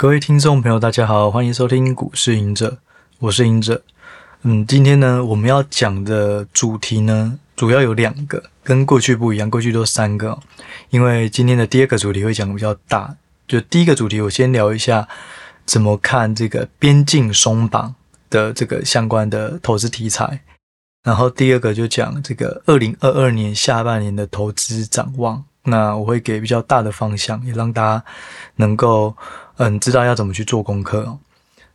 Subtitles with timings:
[0.00, 2.78] 各位听众朋友，大家好，欢迎收听股市赢者，
[3.18, 3.82] 我是赢者。
[4.40, 10.38] 嗯，今天呢，我们要讲的主题呢，主要有两个，跟过去不一样，过去都三个。
[10.88, 13.14] 因为今天的第二个主题会讲的比较大，
[13.46, 15.06] 就第一个主题，我先聊一下
[15.66, 17.94] 怎么看这个边境松绑
[18.30, 20.40] 的这个相关的投资题材。
[21.02, 25.44] 然后第二个就讲这个二零二二年下半年的投资展望。
[25.64, 28.04] 那我会给比较大的方向，也让大家
[28.56, 29.14] 能够
[29.60, 31.18] 嗯知道要怎么去做功课哦。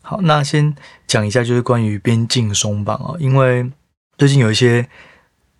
[0.01, 3.69] 好，那先讲一下就是关于边境松绑哦，因为
[4.17, 4.87] 最近有一些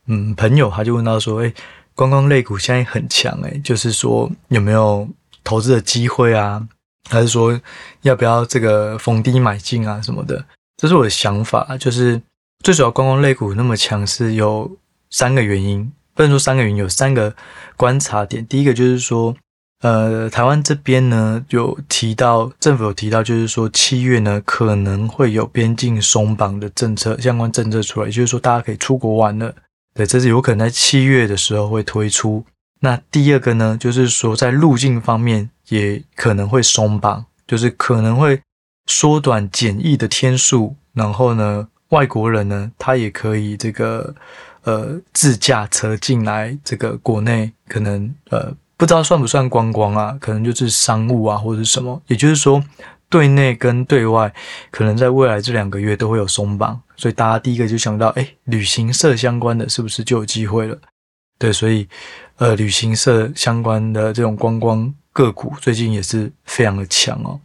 [0.08, 1.54] 嗯朋友他就问到说，诶，
[1.94, 5.08] 观光类股现在很强诶，就是说有没有
[5.44, 6.68] 投资的机会啊？
[7.10, 7.60] 还是说
[8.02, 10.44] 要不要这个逢低买进啊什么的？
[10.78, 12.20] 这是我的想法，就是
[12.64, 14.76] 最主要观光类股那么强是有
[15.12, 15.92] 三个原因。
[16.16, 17.36] 不能说三个原因，有三个
[17.76, 18.48] 观察点。
[18.48, 19.36] 第一个就是说，
[19.82, 29.54] 呃，台湾这边呢有提到，政府有提到，就是说七月呢可能会有边境松绑的政策相关政策出来，也就是说大家可以出国玩了。
[29.94, 32.46] 对，这是有可能在七月的时候会推出。
[32.82, 38.42] 那第二个呢，就是说在入境方面也可能会松绑，就是可能会
[38.88, 44.16] 缩短检疫的天数，然后呢，外国人呢他也可以这个。
[44.66, 50.18] 呃，自驾车进来这个国内，可能呃不知道算不算观光啊？
[50.20, 52.02] 可能就是商务啊，或者是什么。
[52.08, 52.64] 也就是说，
[53.10, 54.34] 对内跟对外，
[54.72, 56.82] 可能在未来这两个月都会有松绑。
[56.96, 60.78] 所以大家第一个就想到，哎，旅行社相关的是不是就有机会了？
[61.38, 61.88] 对，所以
[62.38, 67.40] 呃，旅行社相关的这种观光个股最近也是非常的强哦。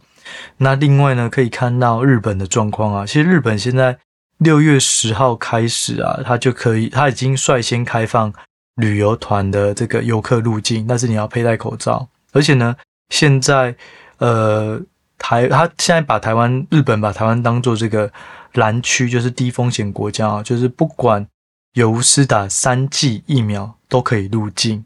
[0.57, 3.97] 那另外呢，可以看到日本的状况啊，其实日本现在。
[4.43, 8.33] 六月十号开始啊，它就可以，它已经率先开放
[8.75, 12.07] 旅游团的这个游客入境，但是你要佩戴口罩。
[12.31, 12.75] 而且呢，
[13.09, 13.75] 现在
[14.17, 14.81] 呃
[15.17, 18.11] 台，它现在把台湾、日本把台湾当做这个
[18.53, 21.27] 蓝区，就是低风险国家啊，就是不管
[21.73, 24.85] 有无施打三剂疫苗都可以入境。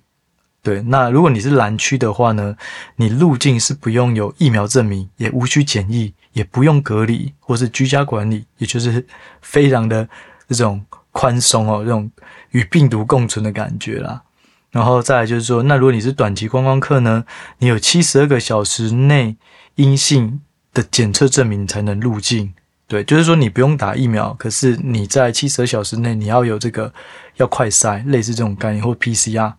[0.62, 2.56] 对，那如果你是蓝区的话呢，
[2.96, 6.14] 你入境是不用有疫苗证明，也无需检疫。
[6.36, 9.08] 也不用隔离或是居家管理，也就是
[9.42, 10.06] 非常的
[10.50, 12.12] 这种宽松哦，这种
[12.56, 14.24] 与病毒共存的感觉啦。
[14.72, 17.26] 然后再来就是说，那如果你是短期观光客呢，
[17.60, 19.36] 你有七十二个小时内
[19.76, 20.40] 阴性
[20.74, 22.54] 的检测证明才能入境。
[22.88, 26.94] 对，就是说你不用打疫苗，可是你在七十二小时内你要有这个
[27.36, 29.54] 要快筛，类似这种概念或 PCR。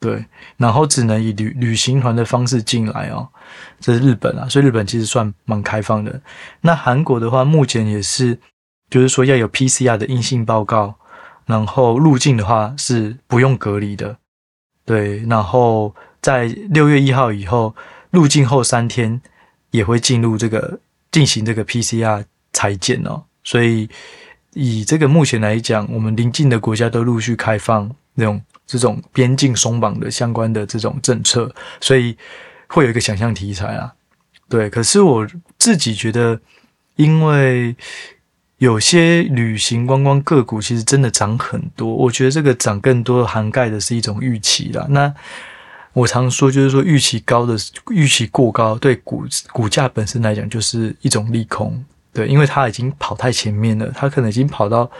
[0.00, 0.24] 对，
[0.56, 3.28] 然后只能以旅旅行团的方式进来哦，
[3.80, 6.20] 这是日本啊，所以日本其实算蛮开放的。
[6.62, 8.38] 那韩国的话，目前也是，
[8.90, 10.94] 就是说要有 PCR 的阴性报告，
[11.46, 14.18] 然后入境的话是不用隔离的。
[14.84, 17.74] 对，然后在六月一号以后，
[18.10, 19.20] 入境后三天
[19.70, 23.24] 也会进入这个进行这个 PCR 采检哦。
[23.42, 23.88] 所以
[24.52, 28.42] 以这个目前来讲，我们邻近的国家都陆续开放那种。
[28.66, 32.16] 这种边境松绑的相关的这种政策，所以
[32.66, 33.92] 会有一个想象题材啊，
[34.48, 34.70] 对。
[34.70, 35.28] 可是我
[35.58, 36.40] 自己觉得，
[36.96, 37.76] 因为
[38.64, 44.86] 有些旅行观光个股其实真的涨很多，我觉得这个涨更多涵盖的是一种预期啦。
[44.88, 45.12] 那
[45.92, 47.56] 我常说，就是说预期高的
[47.90, 54.90] 预期过高，对股股价本身来讲就是一种利空，对，因为它已经跑太前面了，它可能已经跑到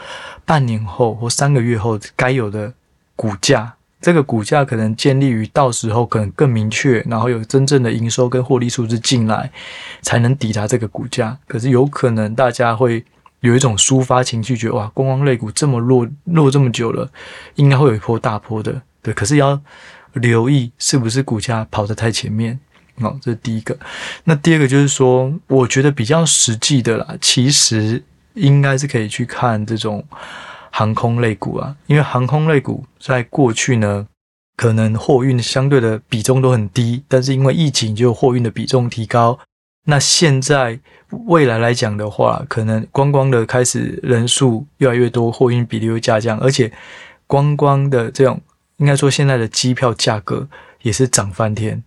[0.45, 2.73] 半年后或三个月后该有的。
[3.17, 9.49] 股价，这个股价可能建立于到时候可能更明确，然后有真正的营收跟获利数字进来，
[10.01, 11.37] 才能抵达这个股价。
[11.47, 13.05] 可是有可能大家会
[13.41, 17.09] 有一种抒发情绪，觉得哇，观光类股这么弱，弱这么久了，
[17.55, 18.81] 应该会有一波大波的。
[19.01, 19.61] 对，可是要
[20.13, 22.59] 留意是不是股价跑得太前面。
[23.01, 23.77] 哦，这是第一个。
[24.23, 28.03] 那第二个就是说，我觉得比较实际的啦，其实
[28.33, 30.05] 应该是可以去看这种。
[30.77, 34.05] 航空类股啊，因为航空类股在过去呢，
[34.57, 39.39] 可能货运相对的比重都很低，但是因为疫情，就货运的比重提高。
[39.85, 40.79] 那现在
[41.27, 46.71] 未来来讲的话，可能观光的开始人数越来越多，货运比例会下降，而且
[47.27, 48.41] 观光的这种
[48.77, 50.47] 应该说现在的机票价格
[50.81, 51.83] 也是涨翻天。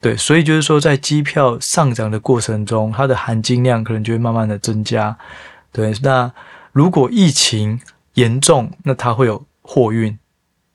[0.00, 5.16] 对，所以就是说在机票上涨的过程中，它的含金量可能就会慢慢的增加。
[5.72, 6.32] 对，那
[6.72, 7.80] 如果疫情
[8.14, 10.18] 严重，那它会有货运，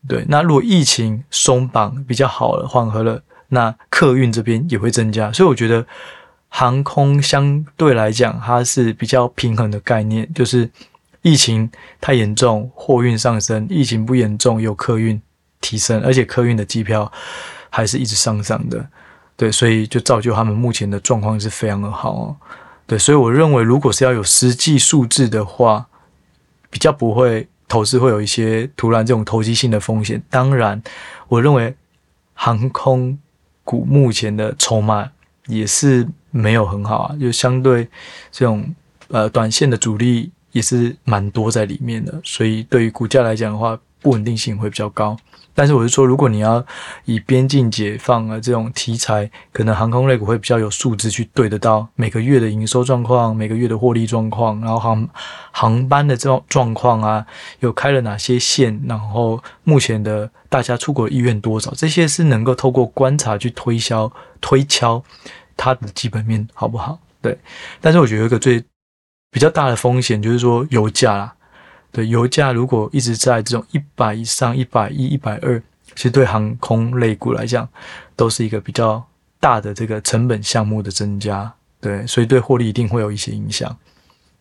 [0.07, 0.25] 对。
[0.27, 5.31] 那如果疫情松绑比较好了，缓和了，那客运这边也会增加。
[5.31, 5.85] 所以我觉得
[6.53, 10.69] 航空相对来讲，它是比较平衡的概念，就是
[11.21, 11.71] 疫情
[12.01, 15.19] 太严重，货运上升；疫情不严重，有客运
[15.61, 17.09] 提升，而且客运的机票
[17.69, 18.85] 还是一直上涨的。
[19.37, 22.35] 对，所以就造就他们目前的状况是非常的好哦。
[22.85, 25.87] 对，所以我认为，如果是要有实际数字的话，
[26.69, 30.21] 比较不会投资会有一些突然这种投机性的风险。
[30.29, 30.83] 当然，
[31.29, 31.73] 我认为
[32.33, 33.17] 航空
[33.63, 35.09] 股目前的筹码
[35.51, 37.87] 也是没有很好啊，就相对
[38.31, 38.73] 这种
[39.09, 45.17] 呃短线的主力也是蛮多在里面的，所以对于股价来讲的话，不稳定性会比较高。
[45.53, 46.65] 但是我是说，如果你要
[47.03, 55.09] 以边境解放啊这种题材，可能航空类股会比较有数字去对得到每个月的营收状况、每个月的获利状况，然后航
[55.51, 57.25] 航班的这种状况啊，
[57.59, 64.09] 有开了哪些线，然后目前的大家出国意愿多少，这些是能够透过观察去推销
[64.39, 65.03] 推敲
[65.55, 66.99] 它的基本面好不好？
[67.21, 67.37] 对。
[67.79, 68.63] 但是我觉得有一个最
[69.29, 71.33] 比较大的风险就是说油价啦。
[71.91, 75.61] 对，油价如果一直在这种一百以上、一百一、一百二，
[75.93, 77.67] 其实对航空类股来讲，
[78.15, 79.05] 都是一个比较
[79.41, 81.53] 大的这个成本项目的增加。
[81.81, 83.77] 对，所以对获利一定会有一些影响。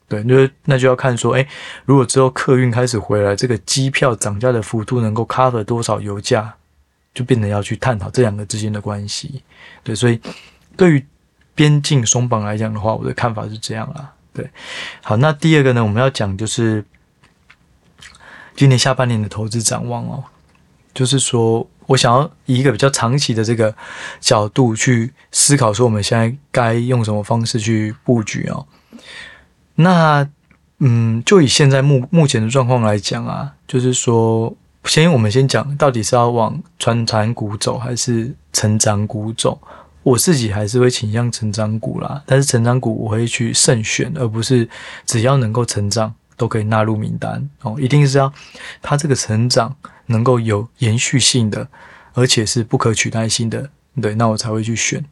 [0.06, 1.46] 对，那那就要看说，哎，
[1.84, 6.54] 如果之后客运开始回来，这个机票涨价的幅度能够 cover 多少油价，
[7.14, 9.42] 就变得要去探讨这两个之间的关系。
[9.82, 10.20] 对，所以
[10.80, 11.06] 对于
[11.54, 14.14] 边境松绑来讲的话，我的看法是这样啊。
[14.32, 14.48] 对，
[15.02, 16.82] 好，那第二个呢，我们要讲就是。
[18.56, 20.22] 今年下半年的投资展望哦，
[20.92, 23.74] 就是说我想要以一个比较长期的这个
[24.20, 28.66] 角度去思考，说我们现在该用什么方式去布局哦。
[29.76, 30.28] 那
[30.80, 34.54] 嗯，就以现在目目前的状况来讲啊，就是说，
[34.84, 39.58] 先我们先讲到底是要往传产股走还是成长股走。
[40.02, 44.68] 我自己还是会倾向成长股啦，但是成长股我会去慎选，而不是
[45.06, 46.14] 只要能够成长。
[46.40, 48.32] 都可以纳入名单哦，一定是要
[48.80, 49.76] 它这个成长
[50.06, 51.68] 能够有延续性的，
[52.14, 53.68] 而且是不可取代性的，
[54.00, 55.04] 对，那我才会去选。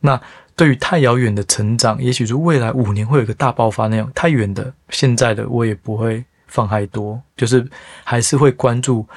[0.00, 0.20] 那
[0.54, 7.66] 对于太遥远的成长，也许是未来五年会有一个大爆发那样太远的，现在的我也不会放太多，就是
[8.04, 9.08] 还是会关注。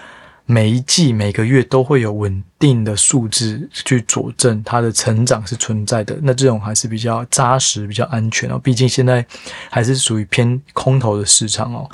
[0.50, 8.58] 每一季每个月都会有稳定的数字去佐证它的成长是存在的，那这种还是比较扎实、比较安全哦。
[8.58, 9.26] 毕竟现在
[9.70, 11.90] 还是属于偏空头的市场哦。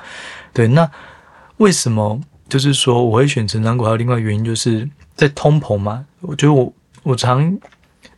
[0.53, 0.87] 对，那
[1.57, 3.83] 为什么就是说我会选成长股？
[3.85, 6.05] 还有另外原因就是在通膨嘛。
[6.21, 6.71] 我觉得我
[7.01, 7.57] 我常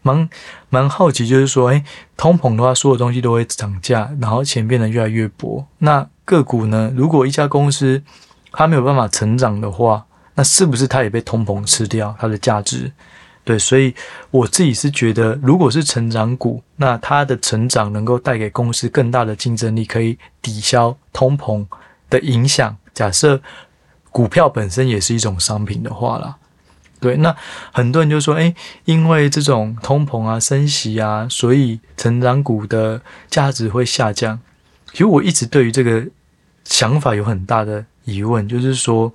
[0.02, 0.30] 蛮
[0.70, 1.82] 蛮好奇，就是说，诶，
[2.18, 5.66] 通膨的话，所有东西都会涨价，然后钱变得越来越薄。
[5.78, 6.92] 那个股呢？
[6.94, 8.04] 如果一家公司
[8.52, 10.06] 它没有办法成长的话，
[10.36, 12.92] 那是不是它也被通膨吃掉它的价值？
[13.44, 13.94] 对，所以
[14.32, 21.64] 我自己是觉得，如果是成长股，那它的成长能够带给公司更大的竞争力，可以抵消通膨
[22.10, 22.76] 的影响。
[22.94, 23.40] 假设
[24.10, 26.38] 股票本身也是一种商品的话啦，
[27.00, 27.36] 对，那
[27.72, 28.56] 很多人就说，诶，
[28.86, 33.00] 因为这种通膨啊、升息啊，所以成长股的
[33.30, 34.40] 价值会下降。
[34.92, 36.08] 其实我一直对于这个
[36.64, 37.86] 想法有很大的。
[38.06, 39.12] 疑问就是说，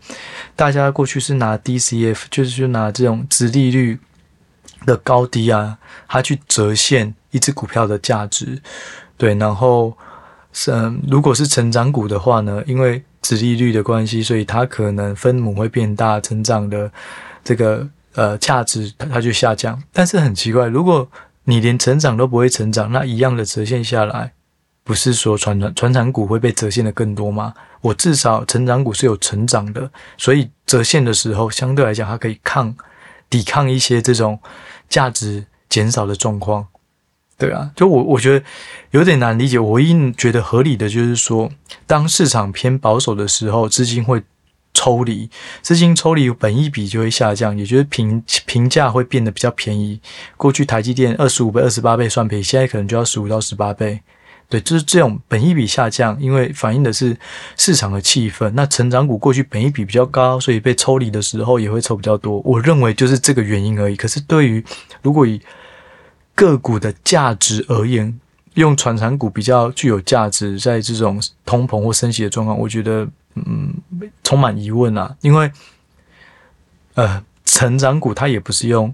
[0.55, 3.99] 大家过去是拿 DCF，就是就拿这种殖利率
[4.85, 5.79] 的高低啊，
[6.09, 8.61] 它去折现一只股票的价值，
[9.17, 9.97] 对，然后
[10.53, 16.91] 是嗯，如果是成长股的话呢，因为殖利率的关系，所以它可能分母会变大，成长的
[17.45, 19.81] 这个呃价值它它就下降。
[19.93, 21.09] 但是很奇怪，如果
[21.45, 24.33] 你连成长都不会成长，那一样的折现下来。
[24.91, 27.55] 不是说传传传产股会被折现的更多吗？
[27.81, 32.75] 我至少成长股是有成长的，所以折现的时候相对来讲，它可以抗
[33.29, 34.41] 抵抗一些这种
[34.89, 36.67] 价值减少的状况。
[37.39, 38.45] 对啊，就我我觉得
[38.91, 39.61] 有点难理解。
[39.61, 41.49] 我唯一觉得合理的就是说，
[41.87, 44.25] 当市场偏保守的时候，资金会
[44.75, 45.31] 抽离，
[45.63, 50.01] 资金抽离，本一比就会下降，也就是评评价会变得比较便宜。
[50.37, 54.01] 过去台积电二十五倍、二十八倍算便宜，现在可能就要十五到十八倍。
[54.51, 57.17] 对，就是这种本益比下降，因为反映的是
[57.57, 58.51] 市场的气氛。
[58.51, 62.41] 那成长股过去本益比比较高，所以被抽离的时候也会抽比较多。
[62.41, 63.95] 我认为就是这个原因而已。
[63.95, 64.63] 可是对于
[65.03, 65.41] 如果以
[66.35, 68.19] 个股的价值而言，
[68.55, 73.73] 用传产股比较具有价值，在这种通膨或升息的状况，我觉得嗯
[74.25, 75.15] 充满疑问啊。
[75.21, 75.49] 因为
[76.95, 78.93] 呃，成长股它也不是用。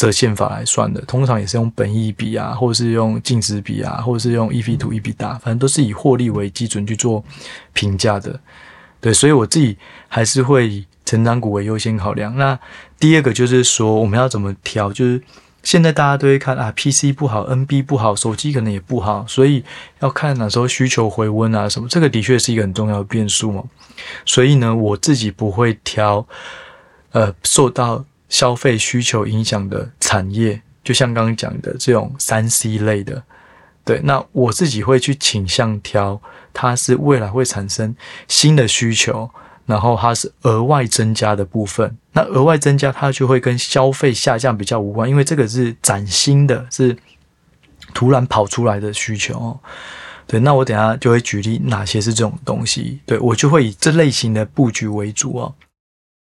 [0.00, 7.22] 折现法来算的，通常也是用本益比啊，或者是用净值比啊，或者是用 EV to E B 大反正都是以获利为基准去做
[7.74, 8.40] 评价的。
[8.98, 9.76] 对，所以我自己
[10.08, 12.34] 还是会以成长股为优先考量。
[12.38, 12.58] 那
[12.98, 14.90] 第二个就是说，我们要怎么挑？
[14.90, 15.22] 就是
[15.62, 19.62] 现在大家都会看啊，PC 不好，NB 不好，手机可能也不好，所以
[19.98, 21.86] 要看哪时候需求回温啊什么。
[21.90, 23.62] 这个的确是一个很重要的变数嘛。
[24.24, 26.26] 所以呢，我自己不会挑，
[27.12, 33.22] 呃，受到消费需求影响的产业，就像刚刚讲的这种三 C 类的，
[33.84, 36.22] 对，那我自己会去倾向挑
[36.54, 37.94] 它是未来会产生
[38.28, 39.28] 新的需求，
[39.66, 41.98] 然后它是额外增加的部分。
[42.12, 46.96] 那额外增加它就会跟消费下降比较无关，因为这个是崭新的，是
[47.92, 49.58] 突然跑出来的需求。
[50.26, 55.54] 对，那我等下就会举例哪些是这种东西，对，我就会以这类型的布局为主哦。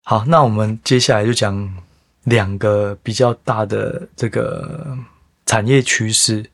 [0.04, 1.76] 好，那我们接下来就讲
[2.25, 4.97] 两个比较大的这个
[5.47, 6.44] 产业趋势，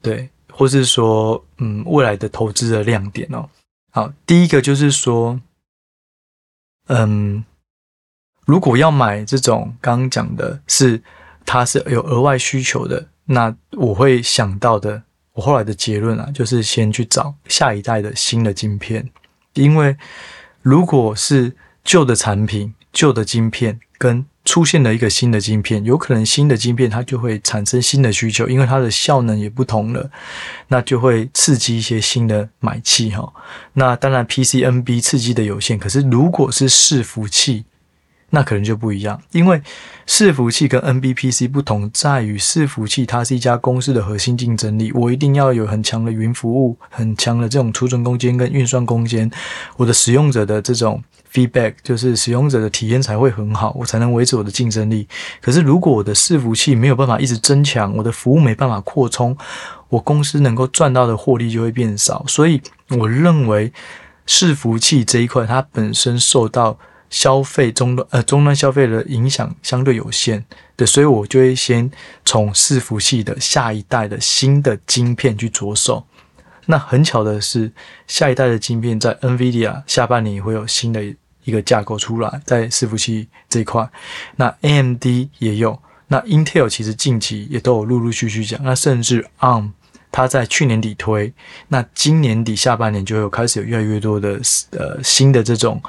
[0.00, 3.48] 对，或是说，嗯，未来的投资的亮点哦。
[3.92, 5.40] 好，第一个就是说，
[6.88, 7.44] 嗯，
[8.46, 11.02] 如果要买这种刚刚讲的是
[11.44, 15.02] 它是有额外需求的，那我会想到的。
[15.34, 19.10] 我后来的结论啊，就是先去找下一代的新的晶片，
[19.54, 19.96] 因为
[20.62, 30.10] 如果是旧的产品、旧的晶片跟出现了一个新的晶片，有可能新的晶片它就会产生新的需求，因为它的效能也不同了，
[30.68, 33.30] 那就会刺激一些新的买气哈。
[33.74, 37.64] 那当然 PCNB 刺激的有限，可是如果是伺服器。
[38.30, 39.62] 那可能就不一样，因为
[40.08, 44.90] 伺服器跟 NBPC 不同，在于伺服器它是一家公司的核心竞争力。
[44.90, 49.30] 我一定要有很强的云服务，很强的这种储存空间跟运算空间，
[49.76, 51.00] 我的使用者的这种
[51.34, 55.08] feedback 就是使用者的体验才会很好，我才能维持我的竞争力。
[55.42, 59.36] 可是如果我的伺服器没有办法一直增强，我的服务没办法扩充，
[59.88, 62.24] 我公司能够赚到的获利就会变少。
[62.28, 63.72] 所以我认为
[64.28, 66.78] 伺服器这一块它本身受到
[67.10, 70.44] 消费终端呃终端消费的影响相对有限，
[70.76, 71.90] 对，所以我就会先
[72.24, 76.06] 从伺服器的下一代的新的晶片去着手。
[76.66, 77.70] 那很巧的是，
[78.06, 81.02] 下一代的晶片在 NVIDIA 下半年也会有新的
[81.44, 83.88] 一个架构出来，在伺服器这一块。
[84.36, 85.04] 那 AMD
[85.38, 89.70] 也有，那 Intel 其实近期也都有陆陆续续讲，那甚至 ARM
[90.10, 91.32] 它在去年底推，
[91.68, 95.80] 那今年底下半年就有开始有越来越多的呃新的这种。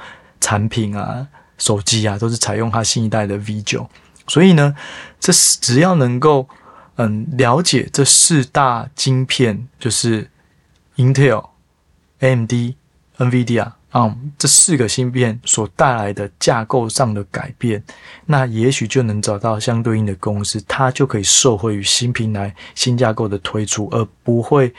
[0.42, 1.26] 产品啊，
[1.58, 3.90] 手机啊，都是采用它新一代的 V 九
[4.28, 4.76] 所以呢，
[5.20, 6.48] 这只要能够
[6.98, 10.30] 嗯了解这四大晶片，就是
[10.98, 11.50] Intel、
[12.20, 12.76] AMD、
[13.18, 17.82] NVIDIA、ARM 这四个芯片所带来的架构上的改变，
[18.26, 24.74] 那也许就能找到相对应的公司，它就可以受惠于新平台、新架构的推出，而不会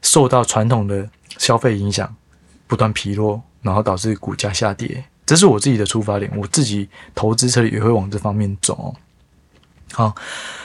[0.00, 2.14] 受到传统的消费影响，
[2.66, 3.42] 不断疲弱。
[3.62, 6.30] 然后导致股价下跌，这是我自己的出发点。
[6.36, 8.94] 我自己投资策略也会往这方面走。
[9.92, 10.14] 好，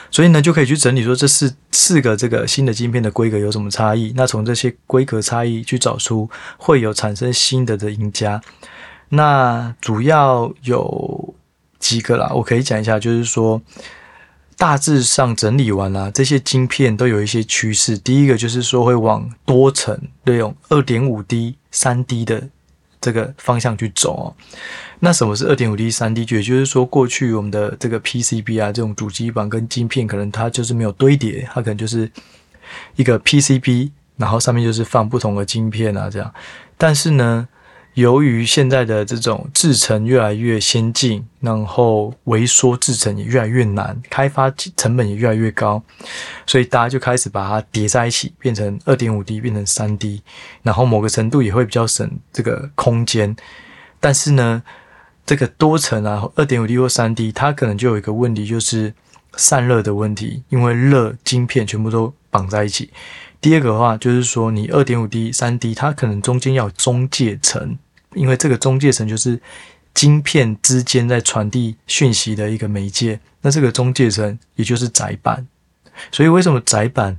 [0.09, 4.11] 所以呢，就可以去整理说这四四个这个新的晶片的规格有什么差异。
[4.15, 8.41] 那从这些规格差异去找出会有产生新的的赢家。
[9.09, 11.33] 那主要有
[11.79, 13.61] 几个啦，我可以讲一下，就是说
[14.57, 17.97] 大致上整理完了，这些晶片都有一些趋势。
[17.97, 22.49] 第一个就是说会往多层这种二点五 D、三 D 的。
[23.01, 24.25] 这个方向去走哦，
[25.00, 26.22] 那什么是二点五 D 三 D？
[26.22, 32.10] 也就是说，过去我们的这个 PCB 啊，这种主机板跟晶片，可能它就是没有堆叠，它可能就是
[32.96, 36.31] 一个 PCB，然后上面就是放不同的晶片啊，这样。
[36.77, 37.48] 但是呢，
[37.95, 45.83] 由于现在的这种制程越来越先进，然后微缩制程也越来越难，开发成本也越来越高，
[46.45, 50.21] 所以大家就开始把它叠在一起，变成二点五 D，变成三 D，
[50.63, 53.36] 然后某个程度也会比较省这个空间。
[54.00, 54.63] 但是呢，
[55.25, 58.93] 这个多层啊，二点五 D 或三 D，它可能就有一个问题，就是
[59.36, 62.89] 散热的问题，因为热晶片全部都绑在一起。
[63.41, 67.75] 第二个的话，就是说你二点五 D、三 D，它可能中间要有中介层，
[68.13, 69.41] 因为这个中介层就是
[69.95, 73.19] 晶片之间在传递讯息的一个媒介。
[73.41, 75.48] 那这个中介层也就是载板。
[76.12, 77.17] 所以为什么载板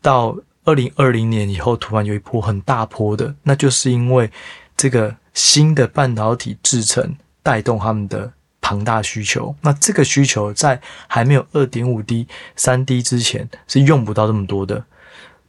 [0.00, 3.34] 到二零二零年以后突然有一波很大波的？
[3.42, 4.30] 那就是因为
[4.76, 9.54] 这个新的半导体制程带动他们的庞大需求。
[9.60, 14.84] 那这个需求在还没有二点五 D、三 D 之前是用不到这么多的。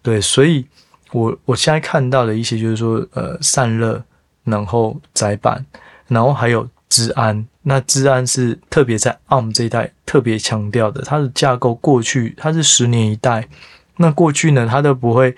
[0.06, 0.64] 对，所以
[1.12, 4.04] 我我现在看到的一些就是说，呃，散热，
[4.44, 5.66] 然后载板，
[6.08, 7.44] 然后还有资安。
[7.64, 13.48] 那资安是特别在 ARM 这一代特别强调的，它的架构过去它是十年一代，
[13.98, 15.36] 那过去呢，它都不会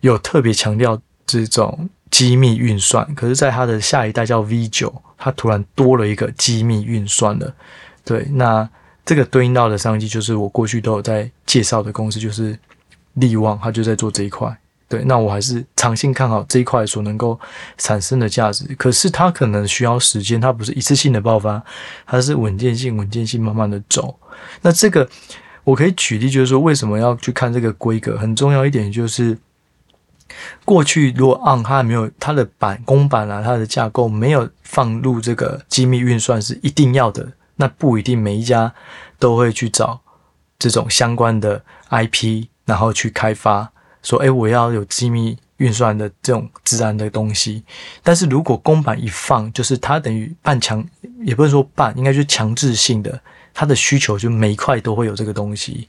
[0.00, 7.54] 有特别强调这种机密运算，可是在它的下一代叫 V9，它突然多了一个机密运算了。
[8.04, 8.68] 对，那
[9.06, 12.58] 这个对应到的商机就是我过去都有在介绍的公司，就是。
[13.18, 14.56] 力旺，他就在做这一块，
[14.88, 17.38] 对，那我还是长线看好这一块所能够
[17.76, 18.64] 产生的价值。
[18.76, 21.62] 可是它可能需要时间，它不是一次性的爆发，
[22.06, 24.18] 它是稳健性、稳健性慢慢的走。
[24.62, 25.08] 那这个
[25.64, 28.16] 我可以举例，就是说为什么要去看这个规格？
[28.16, 29.36] 很重要一点就是，
[30.64, 38.72] 过去如果 ARM 它还没有它的板公板啊，它的架构没有放入这个机密运算是一定要的，那不一定每一家
[39.18, 40.00] 都会去找
[40.58, 43.72] 这种相关的 IP，然后去开发，
[44.04, 45.36] 说，诶，我要有机密。
[45.58, 47.64] 运算的这种自然的东西，
[48.04, 50.86] 但是如果公版一放，就是它等于半强，
[51.24, 53.20] 也不是说半，应该就是强制性的，
[53.52, 55.88] 它的需求就每一块都会有这个东西，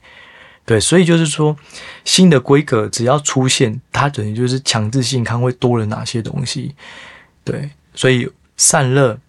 [0.64, 1.56] 对，所以就是说
[2.04, 6.74] 新的规格只要出现，它等于就是强制性看会多了哪些东西，
[7.44, 9.20] 对，所以散热、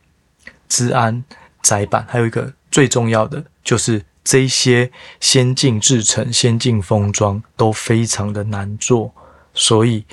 [0.67, 1.23] 治安、
[1.61, 9.11] 窄板，还有一个最重要的就是这些先进制程、先进封装都非常的难做，
[9.53, 10.03] 所以。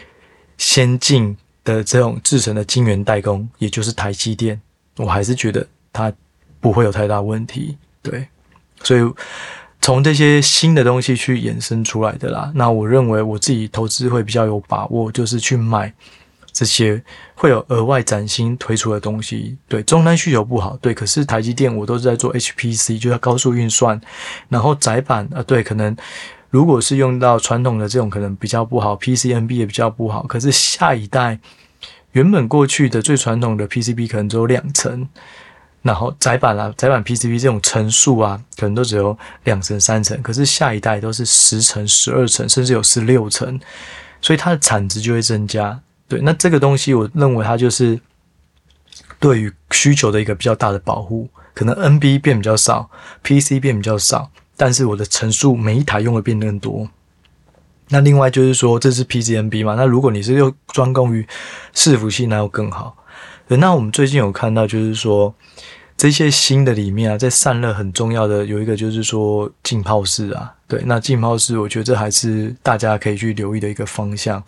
[0.60, 4.60] 先进的这种制程的晶圆代工，也就是台积电，
[4.96, 6.12] 我还是觉得它
[6.58, 7.78] 不会有太大问题。
[8.02, 8.26] 对，
[8.82, 9.12] 所以
[9.80, 15.94] 从这些新的东西去衍生出来的啦，那我认为我自己投资会比较有把握，就是去买
[16.58, 17.00] 这些
[17.36, 19.56] 会有额外崭新推出的东西。
[19.68, 24.00] 对，终端需求不好，对，可是台积电我都是在做 HPC，就要高速运算，
[24.48, 25.96] 然后窄板啊，对，可能。
[26.50, 30.22] 如果是用到传统的这种，可能比较不好，PCNB 也比较不好。
[30.22, 31.38] 可是下一代
[32.12, 35.06] 原本过去的最传统的 PCB 可能只有两层，
[35.82, 40.20] 然后窄板啊，窄板 PCB 这种层数啊，可能都只有两层、三层。
[40.22, 43.60] 可是下一代都是十层、十二层，甚至有十六层，
[44.22, 45.78] 所以它的产值就会增加。
[46.08, 48.00] 对，那这个东西我认为它就是
[49.20, 51.28] 对于需求的一个比较大的保护。
[51.54, 52.88] 可能 NB 变比较少
[53.22, 54.30] ，PC 变比较少。
[54.56, 56.88] 但是我的层数每一台用的变更多，
[57.90, 59.74] 那另外就是说，这是 P G N B 嘛？
[59.76, 61.26] 那如果你是又专攻于
[61.74, 62.96] 伺服器，那又更好。
[63.46, 65.34] 那我们最近有看到，就是说
[65.98, 70.54] 这些新的里面啊，在散热很重要的有一个就是说浸泡式啊。
[70.68, 74.40] 对，那浸泡式，我觉得这还是大家可以去留意的一个方向，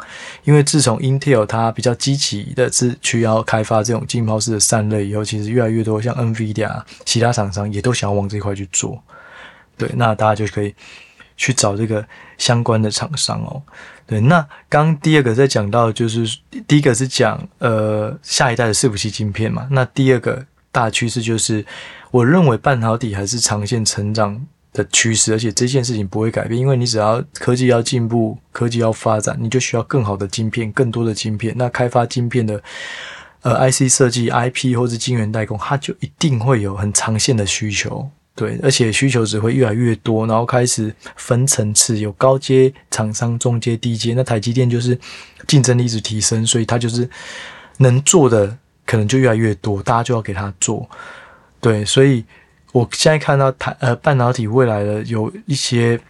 [0.44, 9.02] 因为自从 Intel 它比较积极的是去要开发这种浸泡式的散热以后，其实越来越多像 NVIDIA 其他厂商也都想要往这一块去做。
[9.76, 10.72] 对，那大家就可以
[11.36, 12.06] 去找这个
[12.38, 13.60] 相关的厂商哦。
[14.06, 19.66] 对，那刚第二个在讲到，就是第一个是讲呃下一代的伺服器晶片嘛。
[19.70, 21.64] 那第二个大趋势就是，
[22.10, 31.52] 我认为半导体还是长线成长的趋势，而且这件事情不会改变，因为你只要科技要进步，科技要发展，你就需要更好的晶片，更多的晶片。
[31.56, 32.62] 那开发晶片的
[33.42, 38.08] 呃 IC 设计、IP 或是晶圆代工，它就一定会有很长线的需求。
[38.36, 44.14] 对，而且需求只会越来越多，然后开始分层次，有高阶厂商、中阶、低阶。
[44.14, 44.98] 那台积电就是
[45.46, 47.10] 竞争力一直提升，所以它就是
[47.78, 48.56] 能做的
[48.90, 50.88] 可能就越来越多，大家就要给它做。
[51.60, 52.24] 对，所以
[52.72, 56.00] 我现在看到台呃半导体未来的有一些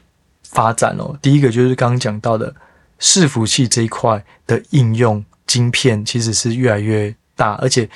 [0.44, 1.14] 发展哦。
[1.20, 2.54] 第一个就是刚刚讲到的
[2.98, 7.86] 伺服器这一块的应用晶片，其实是越来越大，而且。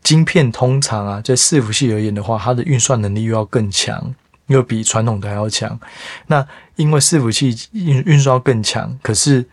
[0.00, 4.14] 晶片通常啊，在伺服器而言的话，它的运算能力又要更强，
[4.46, 5.78] 又比传统的还要强。
[6.28, 9.44] 那因为伺服器运运算要更强，可是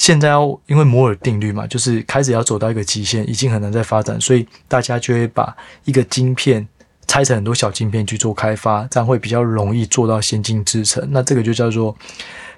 [0.00, 6.66] 现在要因为摩尔定律嘛，就是开始要走到一个极限，已经很难再发展，所以大家就会把一个晶片
[7.06, 11.06] 拆成很多小晶片去做开发，这样会比较容易做到先进制程。
[11.10, 11.94] 那这个就叫做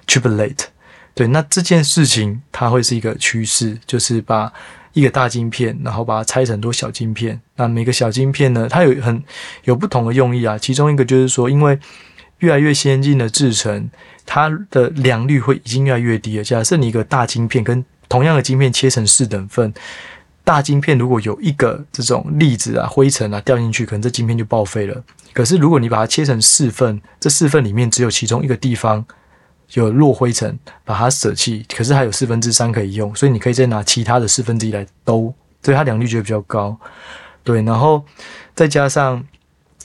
[0.07, 0.55] chiplet。
[1.13, 4.53] 对，那这件事情它会是一个趋势，就是把。
[4.93, 7.41] 一个大晶片，然后把它拆成很多小晶片。
[7.55, 9.23] 那每个小晶片呢，它有很
[9.63, 10.55] 有不同的用意啊。
[10.55, 11.79] 其中一个就是说，因为
[12.43, 13.89] 越来越先进的制程，
[14.25, 16.43] 它的良率会已经越来越低了。
[16.43, 19.73] 假设你一个大晶片跟同样的晶片切成四等份，
[20.43, 25.03] 大晶片如果有一个这种粒子啊、灰尘啊掉进去，可能这晶片就报废了。
[25.33, 29.03] 可是如果你把它切成四份，这四份里面只有其中一个地方。
[29.75, 36.77] 有落灰尘，把它舍弃，可是还有四分之三可以用，所以你可以再拿其他的四分之一来兜，所以它良率就会比较高。
[37.43, 38.05] 对，然后
[38.53, 39.25] 再加上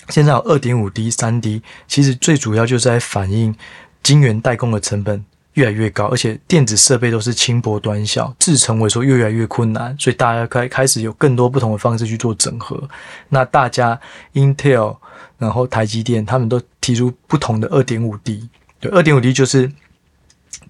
[0.08, 3.54] 现在有二点五 D、三 D，其实最主要就是在反映
[4.02, 12.88] 晶圆代工的成本越来越高，而且电子设备都是轻薄短小，制程萎缩越来越困难，所以大家开开始有更多不同的方式去做整合。
[13.28, 14.00] 那大家
[14.34, 14.96] Intel，
[15.36, 18.48] 然后台积电，他们都提出不同的二点五 D。
[18.80, 19.70] 对，二点五 D 就是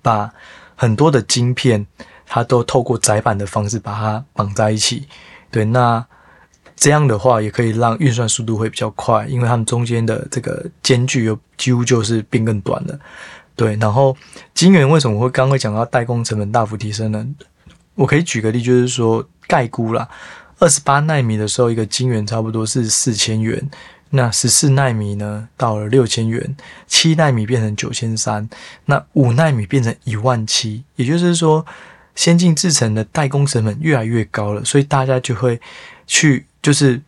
[0.00, 0.32] 把
[0.74, 1.86] 很多的晶片，
[2.26, 5.06] 它都透过载板的方式把它绑在一起。
[5.50, 6.06] 对，那
[6.78, 12.98] 这样的话也可以让运算速度会比较快，因为它们中间的这个间距又几乎就是变更短了。
[13.56, 14.16] 对，然后
[14.54, 17.26] 晶圆为什么会刚刚讲到代工成本大幅提升呢？
[17.96, 20.08] 我可以举个例，就是说概估啦，
[20.60, 23.68] 二十八纳米的时候，一个晶圆差不多是四千元。
[24.10, 28.48] 那十四纳米呢，到了六千元，七纳米变成九千三，
[28.86, 31.66] 那五纳米变成一万七，也就是说，
[32.14, 35.60] 先进制程的代工成本越来越高了，所以大家就会
[36.06, 37.00] 去，就是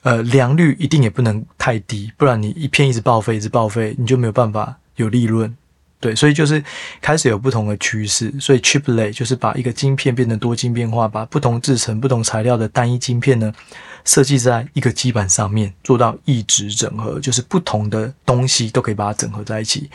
[0.00, 5.54] 呃，良率一定也不能太低，不然你一片一直报废，一直报废，你就没有办法有利润。
[6.00, 6.64] 对，所以就是
[7.02, 13.52] 开始有不同的趋势，所以 chiplet 就是把一个晶片变得多晶片化，把不同制程、不同材料的单一晶片呢，
[14.06, 19.90] 设计在一个基板上面，做到一直整合，就是不同的东西都可以把它整合在一起。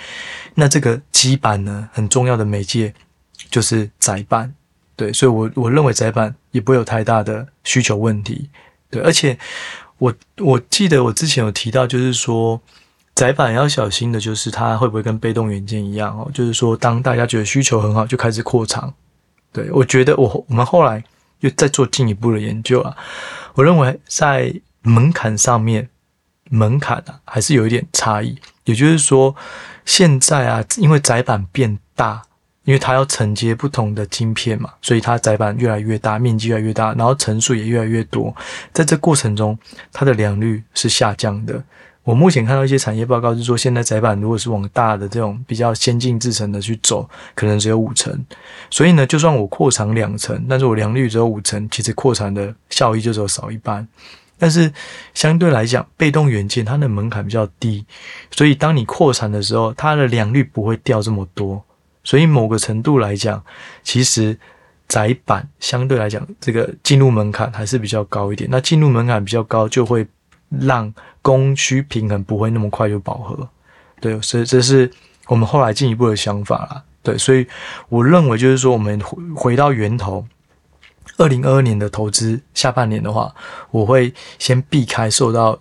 [0.54, 2.94] 那这个基板呢，很重要的媒介
[3.50, 4.54] 就是载板，
[4.96, 8.50] 对，所以我我认为载板也不会有太大的需求问题，
[8.90, 9.38] 对，而且
[9.98, 12.62] 我我记得我之前有提到，就是说。
[13.18, 18.94] 窄板要小心的就是它会不会跟被动元件一样哦，就是说当大家觉得需求很好，就开始扩厂。
[19.52, 21.04] 对，我觉得我我们后来
[21.40, 22.96] 又再做进一步的研究啊，
[23.56, 25.90] 我认为在门槛上面
[26.52, 28.38] 门槛啊还是有一点差异。
[28.66, 29.36] 也就是说，
[29.84, 32.22] 现在啊，因为窄板变大，
[32.68, 38.36] 因为它要承接不同的晶片嘛，所以它载板越来越大，面积越来越大，然后层数也越来越多，
[38.74, 39.58] 在这过程中，
[39.94, 41.64] 它的良率是下降的。
[42.04, 48.26] 我目前看到一些产业报告是说，现在载板如果是往大的这种比较先进制程的去走，可能只有五成。
[48.70, 53.88] 所以呢，就算我扩产两成，但是我良率只有五成，其实扩产的效益就只有少一半。
[54.38, 54.70] 但是
[55.14, 57.86] 相对来讲，被动元件它的门槛比较低，
[58.32, 61.64] 所以当你扩产的时候，它的良率不会掉这么多。
[62.08, 63.44] 所以某个程度来讲，
[63.84, 64.40] 其实
[64.88, 68.50] 窄板相对来讲，这个进入门槛还是比较高一点。
[68.50, 70.08] 那进入门槛比较高，就会
[70.50, 73.50] 让供需平衡不会那么快就饱和，
[74.00, 74.90] 对，所以这是
[75.28, 77.46] 我们后来进一步的想法啦，对，所以
[77.90, 80.26] 我认为就是说，我们回回到源头，
[81.18, 83.36] 二零二二年的投资下半年的话，
[83.70, 85.60] 我会先避开受到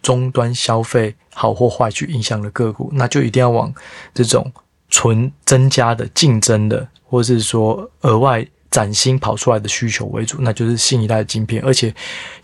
[0.00, 3.70] 终端消费好或坏去影响的个股，那就一定要往
[4.14, 4.50] 这种
[4.94, 8.46] 纯增加的竞争的，或是说额外。
[8.70, 11.94] 崭新跑出来的需求为主，那就是新一代的晶片，而且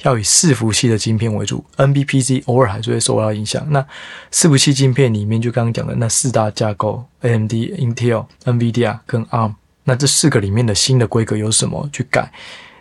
[0.03, 1.65] 要以伺服器的晶片为主。
[1.77, 3.67] NBPC 偶尔还是会受到影响。
[3.73, 3.85] 那
[4.31, 9.55] 伺服器晶片里面，就刚刚讲的那四大架构：AMD、Intel、NVIDIA 跟 ARM。
[9.83, 11.91] 那这四个里面的新的规格有什么？
[11.93, 12.31] 去改。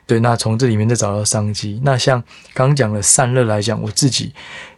[0.05, 1.81] 对，那从这里面再找到商机。
[1.83, 2.21] 那像
[2.53, 4.31] 刚刚讲的散热来讲，我自己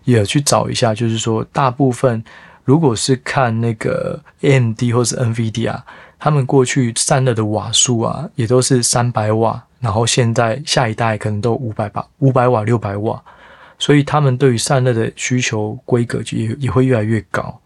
[0.05, 2.23] 也去找一下，就是说大部分
[2.63, 5.81] 如果是看那个 AMD 或是 NVIDIA。
[6.23, 13.19] 他们过去散热的瓦数啊，也都是三百瓦，然后现在下一代可能都五百瓦、五百瓦、六百瓦，
[13.79, 17.59] 所以他们对于散热的需求规格就也也会越来越高。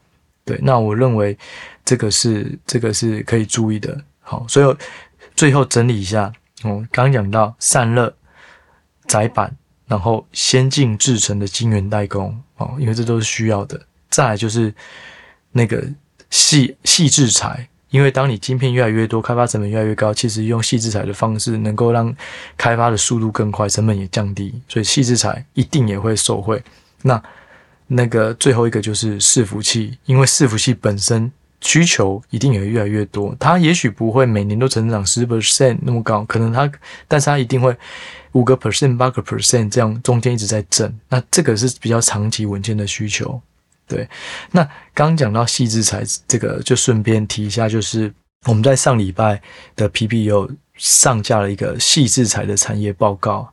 [0.46, 1.38] 对，那我认为
[1.84, 4.02] 这个是这个是可以注意的。
[4.22, 4.78] 好，所以
[5.36, 6.32] 最后整理一下，
[6.64, 8.16] 嗯，刚讲到散热、
[9.06, 9.54] 载板，
[9.86, 13.78] 然后先进制程的晶圆代工，哦，因为这都是需要的。
[14.10, 14.74] 再来就是
[15.52, 15.84] 那个
[16.30, 17.68] 细细制材。
[17.91, 22.13] 因为当你晶片越来越多，开发成本越来越高，其实用细制材的方式能够让
[22.58, 26.62] 开发的速度更快，成本也降低，所以细制材一定也会受惠。
[27.04, 27.24] 那
[27.88, 36.70] 那个最后一个就是伺服器，因为伺服器本身需求一定也会越来越多，它也许不会每年都成长十 percent 那么高，可能它，
[37.08, 37.74] 但是它一定会
[38.34, 43.41] 五个 percent、八个 percent 这样中间一直在震，那这个是比较长期稳健的需求。
[43.88, 44.10] 对，
[44.52, 48.12] 那刚讲到细制材，这个就顺便提一下，就是
[48.45, 49.41] 我们在上礼拜
[49.76, 53.48] 的 PP 有上架了一个细制材的产业报告。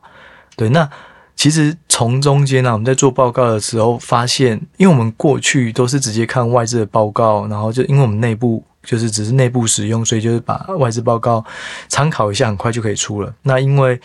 [0.55, 0.89] 对，那
[1.35, 11.43] 其实从中间呢，我们在做报告的时候发现，因为我们过去都是直接看外资的报告，然后就因为我们内部就是只是内部使用，所以就是把外资报告
[11.87, 13.33] 参考一下，很快就可以出了。
[13.41, 13.99] 那因为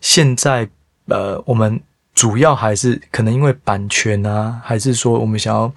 [0.00, 0.68] 现在
[1.06, 1.80] 呃，我们
[2.14, 5.72] 主要还是可能因为版权啊，还是说我们想要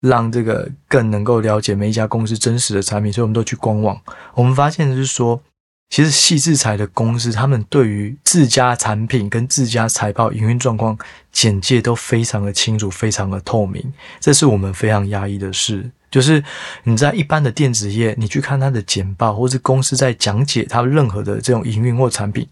[0.00, 4.00] 让这个更能够了解每一家公司真实的产品，所以我们都去官网。
[4.34, 5.42] 我们发现的是说，
[5.90, 10.96] 其实细制材的公司，他们对于自家产品跟自家财报营运状况
[11.30, 13.92] 简介都非常的清楚，非常的透明。
[14.18, 16.42] 这是我们非常压抑的事，就是
[16.84, 22.48] 你在一般的电子业，你去看它的简报，或是公司在讲解它任何的这种营运或产品，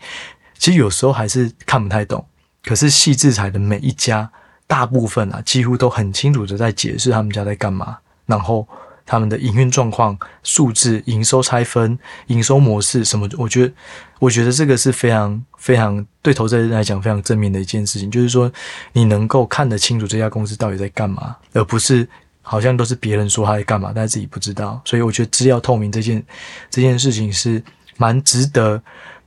[0.58, 2.24] 其实有时候还是看不太懂。
[2.64, 4.30] 可是细制裁的每一家，
[4.66, 8.66] 大部分啊，几乎都很清楚的在解释他们家在干嘛，然后
[9.06, 13.74] 他们的营运状况、数字、营收拆分、营收模式什么，我觉得，
[14.20, 18.52] 我觉得这个是非常非常对投资人来讲非常正面的一件事情，就是说
[18.92, 22.06] 你能够看得清楚这家公司到底在干嘛，而不是
[22.42, 24.80] 好像都是别人说他在干嘛，但是自己不知道。
[24.84, 26.22] 所以我觉得资料透明这件
[26.70, 27.60] 这件事情是
[27.96, 28.80] 蛮值得、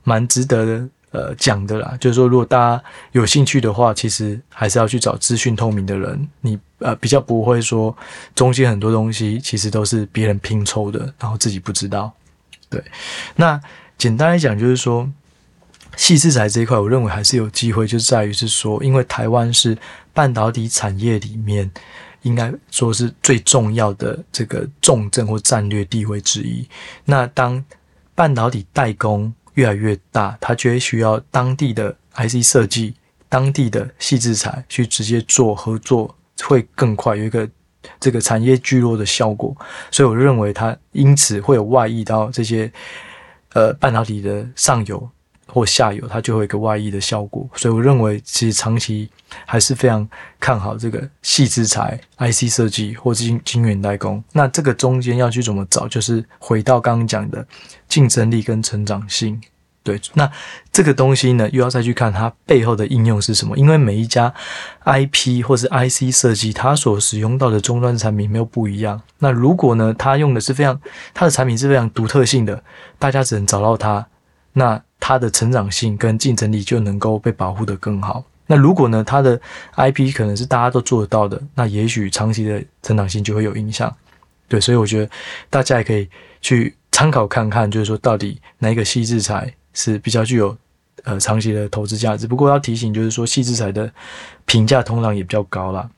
[0.04, 0.88] 蛮值得的。
[1.14, 7.96] 呃讲的啦，就是说如果大家有兴趣的话，其实还是要去找资讯透明的人，你呃比较不会说
[8.34, 12.12] 中间很多东西其实都是别人拼凑的，然后自己不知道。
[12.68, 12.82] 对，
[13.36, 13.58] 那
[13.96, 15.08] 简单来讲就是说，
[15.96, 19.78] 矽智财这一块，我认为还是有机会，就在于是说，因为台湾是
[20.12, 21.70] 半导体产业里面。
[22.24, 26.66] 应该说是最重要的这个重镇或战略地位之一。
[27.04, 27.62] 那当
[28.14, 32.94] 半导体代工越来越大，它就会需要当地的 IC 设计、
[33.28, 37.48] 当地的细制材去直接做合作，会更快，有一个
[37.98, 39.56] 这个产业聚落的效果。
[39.90, 42.70] 所以我认为它因此会有外溢到这些
[43.52, 45.08] 呃半导体的上游。
[45.54, 49.08] 或下游，它就会有一个外溢的效果，所以我认为其实长期
[49.46, 50.06] 还是非常
[50.40, 54.22] 看好这个矽智财、IC 设计或晶晶圆代工。
[54.32, 57.46] 那这个中间要去怎么找，就是回到刚刚讲的
[57.88, 59.40] 竞争力跟成长性。
[59.84, 60.28] 对，那
[60.72, 64.32] 这个东西呢，又要再去看它背后的应用是什么，因为每一家
[64.84, 69.00] IP 或是 IC 设计，它所使用到的终端产品没有不一样。
[69.18, 70.80] 那如果呢，它用的是非常，
[71.12, 72.60] 它的产品是非常独特性的，
[72.98, 74.04] 大家只能找到它。
[74.54, 78.24] 那它的成长性跟竞争力就能够被保护得更好。
[78.46, 79.40] 那如果呢，它的
[79.76, 83.94] IP 可能是大家都做得到的，那也许长期的成长性就会有影响。
[84.48, 85.10] 对，所以我觉得
[85.50, 86.08] 大家也可以
[86.40, 90.56] 去参考看看，就是说到底哪一个矽智财是比较具有
[91.04, 92.26] 呃长期的投资价值。
[92.26, 93.90] 不过要提醒，就是说矽智财的
[94.44, 95.88] 评价通常也比较高啦。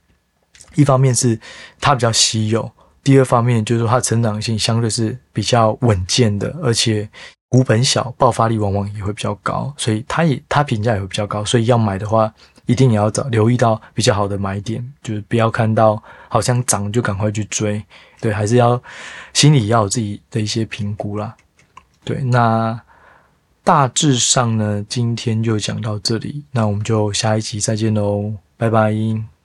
[0.77, 1.39] 一方面是
[1.81, 2.71] 它比较稀有，
[3.03, 7.09] 第二方面就是说它成长性相对是比较稳健的，而且。
[7.49, 12.33] 股本小，爆发力往往也会比较高，所以它也它评价也会比较高，所以要买的话，
[12.67, 17.83] 一定也要找留意到比较好的买点，就是不要看到好像涨就赶快去追，
[18.21, 18.83] 对，还是要
[19.33, 21.37] 心里要有自己的一些评估啦。
[22.05, 22.81] 对，那
[23.63, 29.36] 大致上呢，今天就讲到这里，那我们就下一集再见喽，拜拜。